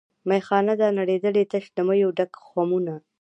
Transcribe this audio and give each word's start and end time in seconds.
میخانه 0.29 0.73
ده 0.79 0.87
نړېدلې 0.99 1.43
تش 1.51 1.65
له 1.75 1.81
میو 1.87 2.09
ډک 2.17 2.31
خُمونه 2.47 2.95